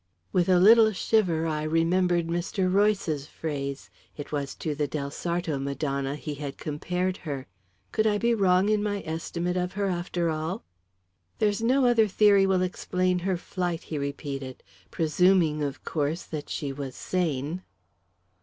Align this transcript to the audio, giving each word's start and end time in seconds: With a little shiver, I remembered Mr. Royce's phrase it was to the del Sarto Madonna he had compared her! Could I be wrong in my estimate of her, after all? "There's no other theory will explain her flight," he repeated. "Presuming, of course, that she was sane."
With 0.33 0.49
a 0.49 0.57
little 0.59 0.91
shiver, 0.93 1.45
I 1.45 1.61
remembered 1.61 2.25
Mr. 2.25 2.73
Royce's 2.73 3.27
phrase 3.27 3.91
it 4.17 4.31
was 4.31 4.55
to 4.55 4.73
the 4.73 4.87
del 4.87 5.11
Sarto 5.11 5.59
Madonna 5.59 6.15
he 6.15 6.33
had 6.33 6.57
compared 6.57 7.17
her! 7.17 7.45
Could 7.91 8.07
I 8.07 8.17
be 8.17 8.33
wrong 8.33 8.67
in 8.69 8.81
my 8.81 9.03
estimate 9.05 9.57
of 9.57 9.73
her, 9.73 9.85
after 9.85 10.31
all? 10.31 10.63
"There's 11.37 11.61
no 11.61 11.85
other 11.85 12.07
theory 12.07 12.47
will 12.47 12.63
explain 12.63 13.19
her 13.19 13.37
flight," 13.37 13.83
he 13.83 13.99
repeated. 13.99 14.63
"Presuming, 14.89 15.61
of 15.61 15.83
course, 15.85 16.23
that 16.23 16.49
she 16.49 16.73
was 16.73 16.95
sane." 16.95 17.61